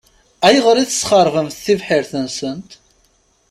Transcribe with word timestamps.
Ayɣer 0.47 0.75
i 0.77 0.85
tesxeṛbemt 0.91 1.59
tibḥirt-nsent? 1.65 2.71